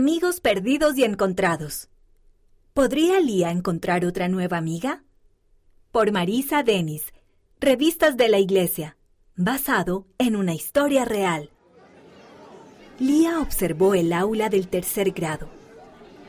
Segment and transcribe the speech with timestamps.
[0.00, 1.88] Amigos perdidos y encontrados.
[2.72, 5.02] ¿Podría Lía encontrar otra nueva amiga?
[5.90, 7.12] Por Marisa Denis,
[7.58, 8.96] Revistas de la Iglesia,
[9.34, 11.50] basado en una historia real.
[13.00, 15.48] Lía observó el aula del tercer grado.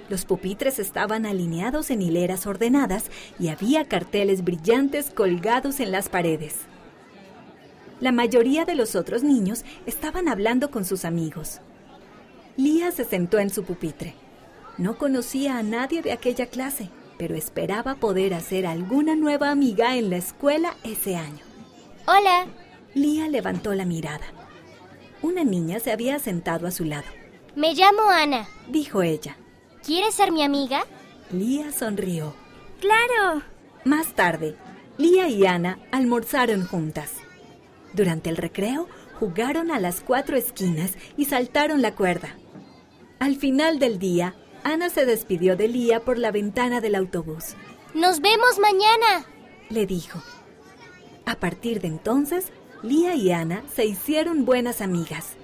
[0.10, 6.56] Los pupitres estaban alineados en hileras ordenadas y había carteles brillantes colgados en las paredes.
[8.00, 11.62] La mayoría de los otros niños estaban hablando con sus amigos.
[12.60, 14.16] Lía se sentó en su pupitre.
[14.78, 20.10] No conocía a nadie de aquella clase, pero esperaba poder hacer alguna nueva amiga en
[20.10, 21.40] la escuela ese año.
[22.06, 22.48] Hola.
[22.94, 24.26] Lía levantó la mirada.
[25.22, 27.08] Una niña se había sentado a su lado.
[27.56, 29.38] Me llamo Ana, dijo ella.
[29.82, 30.84] ¿Quieres ser mi amiga?
[31.32, 32.36] Lía sonrió.
[32.82, 33.42] Claro.
[33.86, 34.58] Más tarde,
[34.98, 37.14] Lía y Ana almorzaron juntas.
[37.94, 42.36] Durante el recreo, jugaron a las cuatro esquinas y saltaron la cuerda.
[43.20, 47.56] Al final del día, Ana se despidió de Lía por la ventana del autobús.
[47.94, 49.26] Nos vemos mañana,
[49.70, 50.22] le dijo.
[51.26, 55.36] A partir de entonces, Lía y Ana se hicieron buenas amigas.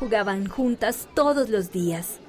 [0.00, 2.20] Jugaban juntas todos los días.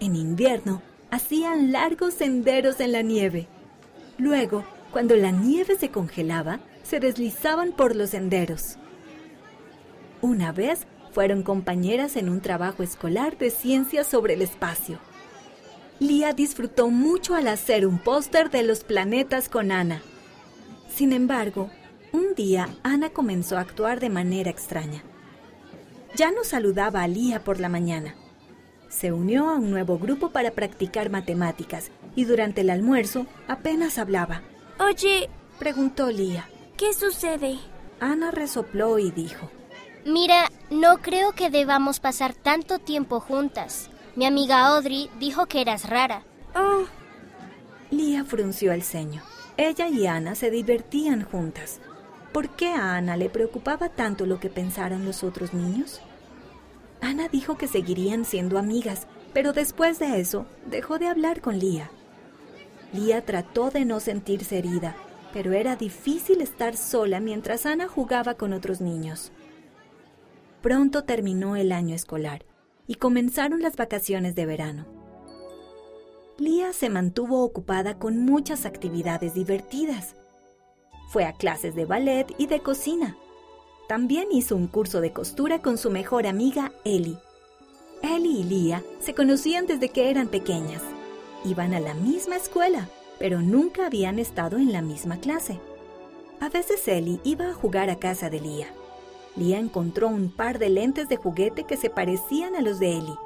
[0.00, 3.46] En invierno, hacían largos senderos en la nieve.
[4.18, 8.76] Luego, cuando la nieve se congelaba, se deslizaban por los senderos.
[10.20, 14.98] Una vez fueron compañeras en un trabajo escolar de ciencias sobre el espacio.
[16.00, 20.02] Lía disfrutó mucho al hacer un póster de los planetas con Ana.
[20.92, 21.70] Sin embargo,
[22.12, 25.02] un día Ana comenzó a actuar de manera extraña.
[26.16, 28.16] Ya no saludaba a Lía por la mañana.
[28.88, 34.42] Se unió a un nuevo grupo para practicar matemáticas y durante el almuerzo apenas hablaba.
[34.78, 36.48] Oye, preguntó Lía.
[36.76, 37.58] ¿Qué sucede?
[38.00, 39.50] Ana resopló y dijo.
[40.04, 43.88] Mira, no creo que debamos pasar tanto tiempo juntas.
[44.16, 46.24] Mi amiga Audrey dijo que eras rara.
[46.54, 46.84] Oh.
[47.90, 49.22] Lía frunció el ceño.
[49.56, 51.80] Ella y Ana se divertían juntas.
[52.32, 56.00] ¿Por qué a Ana le preocupaba tanto lo que pensaran los otros niños?
[57.00, 61.90] Ana dijo que seguirían siendo amigas, pero después de eso dejó de hablar con Lía.
[62.92, 64.96] Lía trató de no sentirse herida,
[65.32, 69.32] pero era difícil estar sola mientras Ana jugaba con otros niños.
[70.62, 72.44] Pronto terminó el año escolar
[72.86, 74.86] y comenzaron las vacaciones de verano.
[76.38, 80.14] Lía se mantuvo ocupada con muchas actividades divertidas.
[81.08, 83.16] Fue a clases de ballet y de cocina.
[83.88, 87.18] También hizo un curso de costura con su mejor amiga Ellie.
[88.00, 90.82] Ellie y Lía se conocían desde que eran pequeñas.
[91.44, 95.58] Iban a la misma escuela, pero nunca habían estado en la misma clase.
[96.38, 98.68] A veces Ellie iba a jugar a casa de Lía
[99.34, 103.18] Lía encontró un par de lentes de juguete que se parecían a los de Ellie.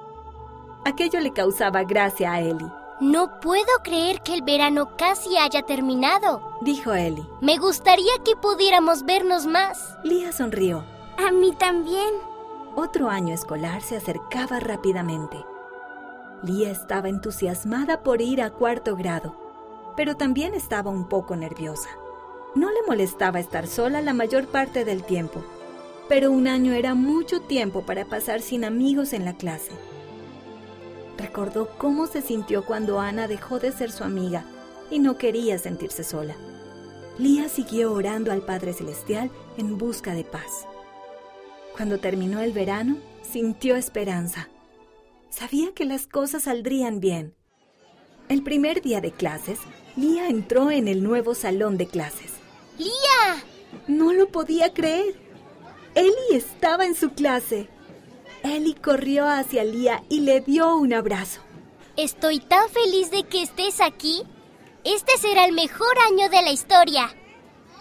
[0.85, 2.71] Aquello le causaba gracia a Ellie.
[3.01, 7.27] No puedo creer que el verano casi haya terminado, dijo Ellie.
[7.41, 9.97] Me gustaría que pudiéramos vernos más.
[10.05, 10.85] Lía sonrió.
[11.19, 12.15] A mí también.
[12.77, 15.45] Otro año escolar se acercaba rápidamente.
[16.43, 19.35] Lía estaba entusiasmada por ir a cuarto grado,
[19.97, 21.89] pero también estaba un poco nerviosa.
[22.55, 25.43] No le molestaba estar sola la mayor parte del tiempo
[26.09, 29.73] pero un año era mucho tiempo para pasar sin amigos en la clase.
[31.19, 34.45] Recordó cómo se sintió cuando Ana dejó de ser su amiga
[34.91, 36.37] y no quería sentirse sola.
[37.19, 40.67] Lía siguió orando al Padre Celestial en busca de paz.
[41.75, 44.49] Cuando terminó el verano, sintió esperanza.
[45.31, 47.35] Sabía que las cosas saldrían bien.
[48.29, 49.59] El primer día de clases,
[49.97, 52.33] Lía entró en el nuevo salón de clases.
[52.79, 53.45] ¡Lía!
[53.89, 55.26] No lo podía creer.
[55.97, 57.71] Ellie estaba en su clase.
[58.43, 61.41] Ellie corrió hacia Lía y le dio un abrazo.
[61.97, 64.23] Estoy tan feliz de que estés aquí.
[64.85, 67.09] Este será el mejor año de la historia.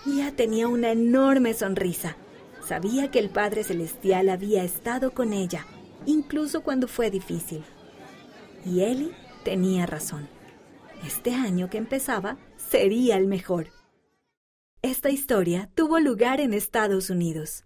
[0.06, 2.16] Lía tenía una enorme sonrisa.
[2.66, 5.68] Sabía que el Padre Celestial había estado con ella,
[6.06, 7.66] incluso cuando fue difícil.
[8.66, 9.12] Y Ellie
[9.44, 10.30] tenía razón.
[11.06, 13.68] Este año que empezaba sería el mejor.
[14.82, 17.66] Esta historia tuvo lugar en Estados Unidos.